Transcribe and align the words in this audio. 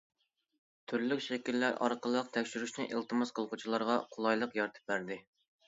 تۈرلۈك 0.91 1.21
شەكىللەر 1.25 1.77
ئارقىلىق 1.89 2.33
تەكشۈرۈشنى 2.39 2.87
ئىلتىماس 2.89 3.37
قىلغۇچىلارغا 3.39 4.01
قولايلىق 4.19 4.61
يارىتىپ 4.63 4.93
بەردى. 4.93 5.23